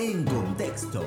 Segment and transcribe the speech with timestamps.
[0.00, 1.04] en contexto.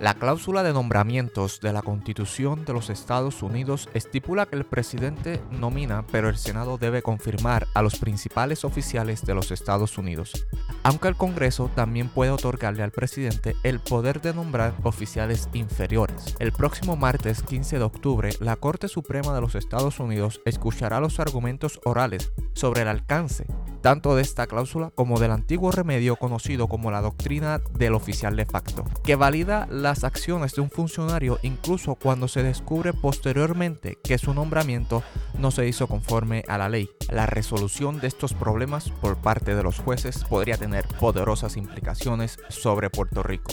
[0.00, 5.42] La cláusula de nombramientos de la Constitución de los Estados Unidos estipula que el presidente
[5.50, 10.46] nomina, pero el Senado debe confirmar a los principales oficiales de los Estados Unidos,
[10.82, 16.36] aunque el Congreso también puede otorgarle al presidente el poder de nombrar oficiales inferiores.
[16.38, 21.20] El próximo martes 15 de octubre, la Corte Suprema de los Estados Unidos escuchará los
[21.20, 23.46] argumentos orales sobre el alcance
[23.86, 28.44] tanto de esta cláusula como del antiguo remedio conocido como la doctrina del oficial de
[28.44, 34.34] facto, que valida las acciones de un funcionario incluso cuando se descubre posteriormente que su
[34.34, 35.04] nombramiento
[35.38, 36.90] no se hizo conforme a la ley.
[37.10, 42.90] La resolución de estos problemas por parte de los jueces podría tener poderosas implicaciones sobre
[42.90, 43.52] Puerto Rico.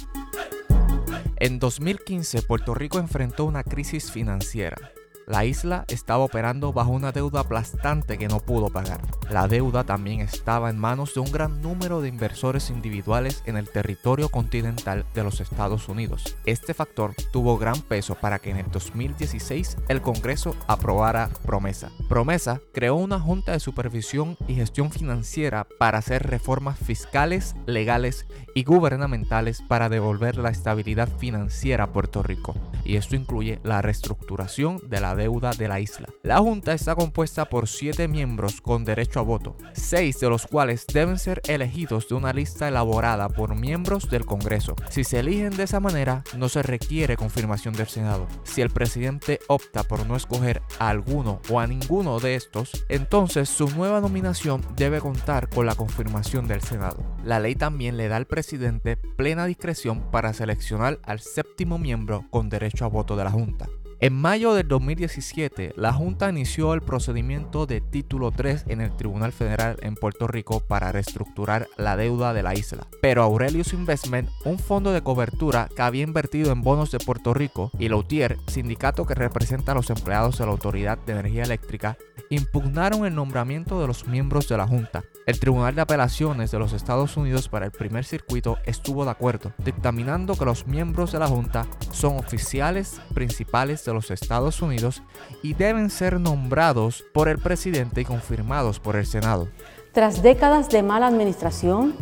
[1.35, 4.93] En 2015, Puerto Rico enfrentó una crisis financiera
[5.27, 9.01] la isla estaba operando bajo una deuda aplastante que no pudo pagar.
[9.29, 13.69] La deuda también estaba en manos de un gran número de inversores individuales en el
[13.69, 16.37] territorio continental de los Estados Unidos.
[16.45, 21.91] Este factor tuvo gran peso para que en el 2016 el Congreso aprobara Promesa.
[22.09, 28.63] Promesa creó una junta de supervisión y gestión financiera para hacer reformas fiscales, legales y
[28.63, 32.55] gubernamentales para devolver la estabilidad financiera a Puerto Rico.
[32.83, 36.07] Y esto incluye la reestructuración de la deuda de la isla.
[36.23, 40.85] La Junta está compuesta por siete miembros con derecho a voto, seis de los cuales
[40.87, 44.75] deben ser elegidos de una lista elaborada por miembros del Congreso.
[44.89, 48.27] Si se eligen de esa manera, no se requiere confirmación del Senado.
[48.43, 53.49] Si el presidente opta por no escoger a alguno o a ninguno de estos, entonces
[53.49, 57.03] su nueva nominación debe contar con la confirmación del Senado.
[57.23, 62.49] La ley también le da al presidente plena discreción para seleccionar al séptimo miembro con
[62.49, 63.67] derecho a voto de la Junta.
[64.03, 69.31] En mayo del 2017, la Junta inició el procedimiento de título 3 en el Tribunal
[69.31, 72.85] Federal en Puerto Rico para reestructurar la deuda de la isla.
[73.01, 77.71] Pero Aurelius Investment, un fondo de cobertura que había invertido en bonos de Puerto Rico,
[77.79, 81.97] y Lautier, sindicato que representa a los empleados de la Autoridad de Energía Eléctrica,
[82.35, 85.03] impugnaron el nombramiento de los miembros de la Junta.
[85.25, 89.53] El Tribunal de Apelaciones de los Estados Unidos para el primer circuito estuvo de acuerdo,
[89.57, 95.01] dictaminando que los miembros de la Junta son oficiales principales de los Estados Unidos
[95.41, 99.47] y deben ser nombrados por el presidente y confirmados por el Senado.
[99.93, 101.93] Tras décadas de mala administración,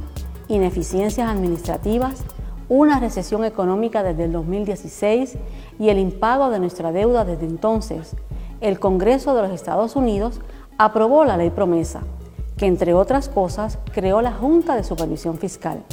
[0.48, 2.24] ineficiencias administrativas,
[2.70, 5.38] una recesión económica desde el 2016
[5.78, 8.16] y el impago de nuestra deuda desde entonces,
[8.62, 10.40] el Congreso de los Estados Unidos
[10.78, 12.02] aprobó la ley promesa,
[12.58, 15.84] que entre otras cosas creó la Junta de Supervisión Fiscal.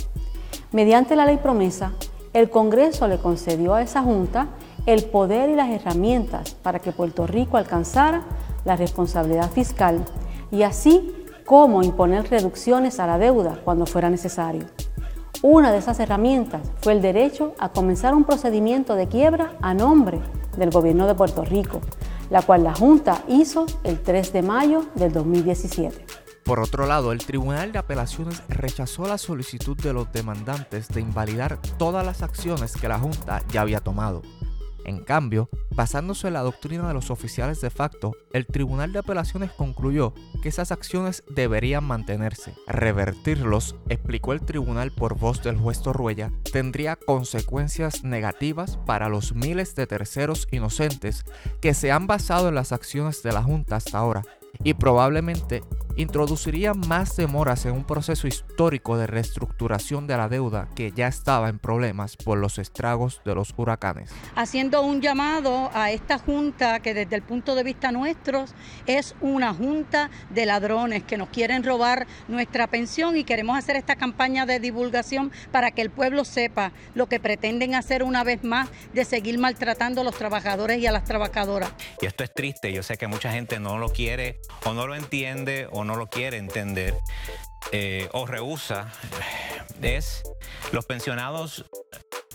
[0.70, 1.92] Mediante la ley promesa,
[2.34, 4.48] el Congreso le concedió a esa Junta
[4.84, 8.22] el poder y las herramientas para que Puerto Rico alcanzara
[8.64, 10.04] la responsabilidad fiscal
[10.50, 11.14] y así
[11.46, 14.66] como imponer reducciones a la deuda cuando fuera necesario.
[15.40, 20.20] Una de esas herramientas fue el derecho a comenzar un procedimiento de quiebra a nombre
[20.56, 21.80] del gobierno de Puerto Rico,
[22.30, 26.06] la cual la Junta hizo el 3 de mayo del 2017.
[26.44, 31.60] Por otro lado, el Tribunal de Apelaciones rechazó la solicitud de los demandantes de invalidar
[31.76, 34.22] todas las acciones que la Junta ya había tomado.
[34.88, 39.50] En cambio, basándose en la doctrina de los oficiales de facto, el Tribunal de Apelaciones
[39.50, 42.54] concluyó que esas acciones deberían mantenerse.
[42.66, 49.74] Revertirlos, explicó el tribunal por voz del juez Torruella, tendría consecuencias negativas para los miles
[49.74, 51.26] de terceros inocentes
[51.60, 54.22] que se han basado en las acciones de la Junta hasta ahora
[54.64, 55.62] y probablemente
[55.98, 61.48] introduciría más demoras en un proceso histórico de reestructuración de la deuda que ya estaba
[61.48, 64.10] en problemas por los estragos de los huracanes.
[64.36, 68.44] Haciendo un llamado a esta junta que desde el punto de vista nuestro
[68.86, 73.96] es una junta de ladrones que nos quieren robar nuestra pensión y queremos hacer esta
[73.96, 78.68] campaña de divulgación para que el pueblo sepa lo que pretenden hacer una vez más
[78.92, 81.72] de seguir maltratando a los trabajadores y a las trabajadoras.
[82.00, 84.94] Y esto es triste, yo sé que mucha gente no lo quiere o no lo
[84.94, 86.94] entiende o no lo quiere entender
[87.72, 88.92] eh, o rehúsa
[89.82, 90.22] es
[90.72, 91.64] los pensionados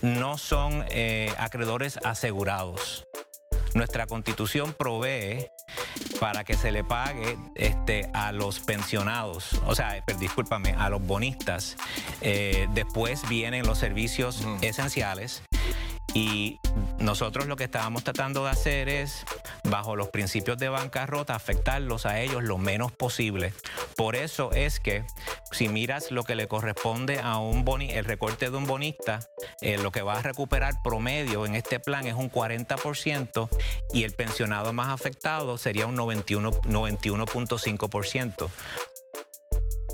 [0.01, 3.07] no son eh, acreedores asegurados.
[3.73, 5.47] Nuestra constitución provee
[6.19, 11.75] para que se le pague este, a los pensionados, o sea, discúlpame, a los bonistas.
[12.21, 15.41] Eh, después vienen los servicios esenciales
[16.13, 16.59] y
[17.03, 19.25] nosotros lo que estábamos tratando de hacer es,
[19.63, 23.53] bajo los principios de bancarrota, afectarlos a ellos lo menos posible.
[23.95, 25.03] Por eso es que
[25.51, 29.19] si miras lo que le corresponde a un boni, el recorte de un bonista,
[29.61, 33.49] eh, lo que va a recuperar promedio en este plan es un 40%
[33.93, 38.49] y el pensionado más afectado sería un 91.5%.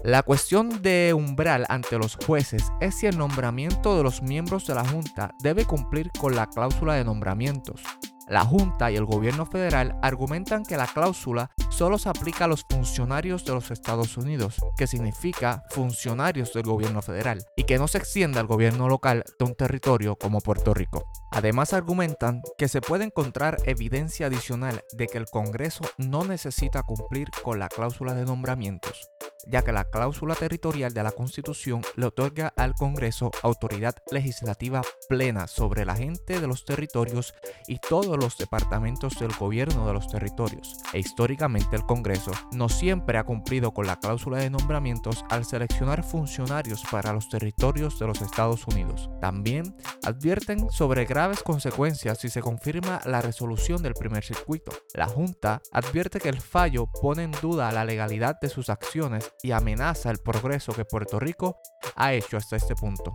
[0.03, 4.75] La cuestión de umbral ante los jueces es si el nombramiento de los miembros de
[4.75, 7.81] la Junta debe cumplir con la cláusula de nombramientos.
[8.29, 12.63] La Junta y el gobierno federal argumentan que la cláusula solo se aplica a los
[12.69, 17.97] funcionarios de los Estados Unidos, que significa funcionarios del gobierno federal, y que no se
[17.97, 21.11] extienda al gobierno local de un territorio como Puerto Rico.
[21.31, 27.31] Además argumentan que se puede encontrar evidencia adicional de que el Congreso no necesita cumplir
[27.43, 29.09] con la cláusula de nombramientos,
[29.47, 35.47] ya que la cláusula territorial de la Constitución le otorga al Congreso autoridad legislativa plena
[35.47, 37.33] sobre la gente de los territorios
[37.67, 40.77] y todos los departamentos del gobierno de los territorios.
[40.93, 46.03] E históricamente el Congreso no siempre ha cumplido con la cláusula de nombramientos al seleccionar
[46.03, 49.09] funcionarios para los territorios de los Estados Unidos.
[49.21, 54.71] También advierten sobre graves consecuencias si se confirma la resolución del primer circuito.
[54.93, 59.51] La Junta advierte que el fallo pone en duda la legalidad de sus acciones y
[59.51, 61.59] amenaza el progreso que Puerto Rico
[61.95, 63.11] ha hecho hasta este punto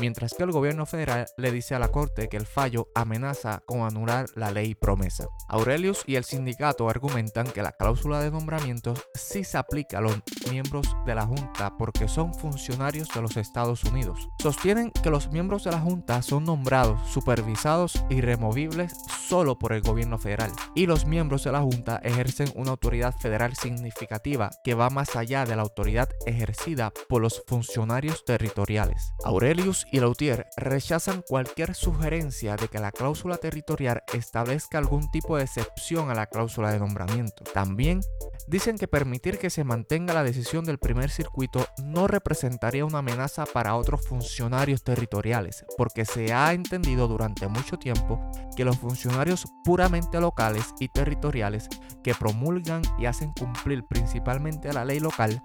[0.00, 3.82] mientras que el gobierno federal le dice a la Corte que el fallo amenaza con
[3.82, 5.26] anular la ley promesa.
[5.48, 10.16] Aurelius y el sindicato argumentan que la cláusula de nombramientos sí se aplica a los
[10.50, 14.28] miembros de la Junta porque son funcionarios de los Estados Unidos.
[14.40, 18.94] Sostienen que los miembros de la Junta son nombrados, supervisados y removibles
[19.28, 23.54] solo por el gobierno federal y los miembros de la Junta ejercen una autoridad federal
[23.54, 29.12] significativa que va más allá de la autoridad ejercida por los funcionarios territoriales.
[29.24, 35.44] Aurelius y Lautier rechazan cualquier sugerencia de que la cláusula territorial establezca algún tipo de
[35.44, 37.44] excepción a la cláusula de nombramiento.
[37.52, 38.00] También
[38.46, 43.46] dicen que permitir que se mantenga la decisión del primer circuito no representaría una amenaza
[43.46, 48.20] para otros funcionarios territoriales, porque se ha entendido durante mucho tiempo
[48.56, 51.68] que los funcionarios puramente locales y territoriales
[52.02, 55.42] que promulgan y hacen cumplir principalmente la ley local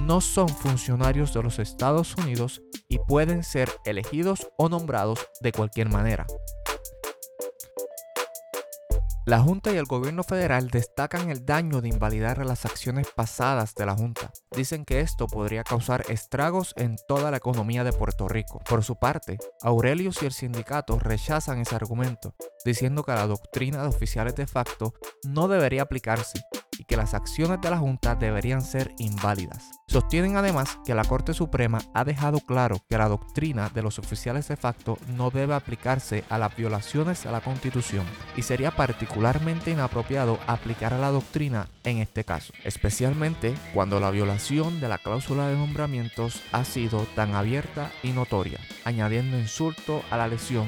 [0.00, 5.88] no son funcionarios de los Estados Unidos y pueden ser elegidos o nombrados de cualquier
[5.88, 6.26] manera.
[9.24, 13.86] La Junta y el gobierno federal destacan el daño de invalidar las acciones pasadas de
[13.86, 14.32] la Junta.
[14.50, 18.58] Dicen que esto podría causar estragos en toda la economía de Puerto Rico.
[18.68, 22.34] Por su parte, Aurelius y el sindicato rechazan ese argumento,
[22.64, 24.92] diciendo que la doctrina de oficiales de facto
[25.24, 26.42] no debería aplicarse
[26.92, 29.70] que las acciones de la Junta deberían ser inválidas.
[29.88, 34.46] Sostienen además que la Corte Suprema ha dejado claro que la doctrina de los oficiales
[34.48, 38.04] de facto no debe aplicarse a las violaciones a la Constitución
[38.36, 44.88] y sería particularmente inapropiado aplicar la doctrina en este caso, especialmente cuando la violación de
[44.90, 50.66] la cláusula de nombramientos ha sido tan abierta y notoria, añadiendo insulto a la lesión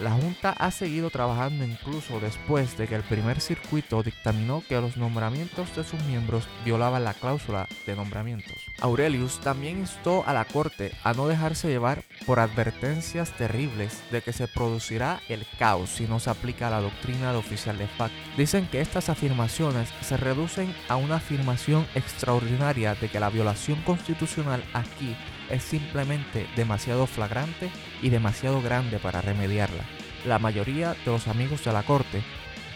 [0.00, 4.96] la Junta ha seguido trabajando incluso después de que el primer circuito dictaminó que los
[4.96, 8.54] nombramientos de sus miembros violaban la cláusula de nombramientos.
[8.80, 14.32] Aurelius también instó a la Corte a no dejarse llevar por advertencias terribles de que
[14.32, 18.16] se producirá el caos si no se aplica la doctrina de oficial de facto.
[18.36, 24.64] Dicen que estas afirmaciones se reducen a una afirmación extraordinaria de que la violación constitucional
[24.72, 25.16] aquí
[25.50, 27.70] es simplemente demasiado flagrante
[28.02, 29.84] y demasiado grande para remediarla.
[30.24, 32.22] La mayoría de los amigos de la Corte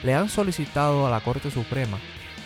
[0.02, 1.98] le han solicitado a la Corte Suprema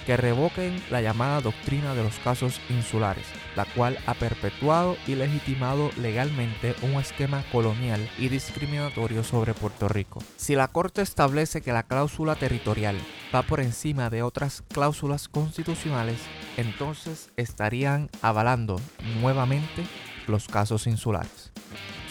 [0.07, 3.27] que revoquen la llamada doctrina de los casos insulares,
[3.57, 10.23] la cual ha perpetuado y legitimado legalmente un esquema colonial y discriminatorio sobre Puerto Rico.
[10.37, 12.97] Si la Corte establece que la cláusula territorial
[13.35, 16.19] va por encima de otras cláusulas constitucionales,
[16.57, 18.81] entonces estarían avalando
[19.21, 19.85] nuevamente
[20.27, 21.53] los casos insulares.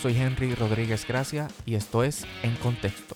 [0.01, 3.15] Soy Henry Rodríguez Gracia y esto es En Contexto.